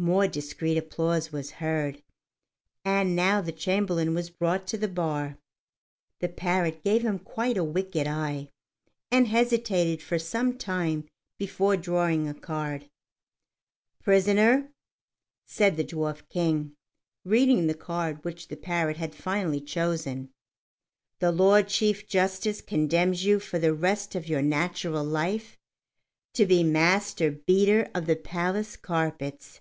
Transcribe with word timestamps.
More 0.00 0.28
discreet 0.28 0.76
applause 0.76 1.32
was 1.32 1.50
heard. 1.58 2.04
And 2.84 3.16
now 3.16 3.40
the 3.40 3.50
Chamberlain 3.50 4.14
was 4.14 4.30
brought 4.30 4.64
to 4.68 4.78
the 4.78 4.86
bar. 4.86 5.38
The 6.20 6.28
parrot 6.28 6.84
gave 6.84 7.02
him 7.04 7.18
quite 7.18 7.56
a 7.56 7.64
wicked 7.64 8.06
eye, 8.06 8.48
and 9.10 9.26
hesitated 9.26 10.00
for 10.00 10.16
some 10.16 10.56
time 10.56 11.08
before 11.36 11.76
drawing 11.76 12.28
a 12.28 12.34
card. 12.34 12.88
"Prisoner," 14.00 14.70
said 15.46 15.76
the 15.76 15.82
Dwarf 15.82 16.28
King, 16.28 16.76
reading 17.24 17.66
the 17.66 17.74
card 17.74 18.22
which 18.24 18.46
the 18.46 18.56
parrot 18.56 18.98
had 18.98 19.16
finally 19.16 19.60
chosen, 19.60 20.30
"the 21.18 21.32
Lord 21.32 21.66
Chief 21.66 22.06
Justice 22.06 22.60
condemns 22.60 23.24
you 23.24 23.40
for 23.40 23.58
the 23.58 23.74
rest 23.74 24.14
of 24.14 24.28
your 24.28 24.42
natural 24.42 25.02
life 25.02 25.58
to 26.34 26.46
be 26.46 26.62
Master 26.62 27.32
Beater 27.32 27.90
of 27.96 28.06
the 28.06 28.14
Palace 28.14 28.76
Carpets." 28.76 29.60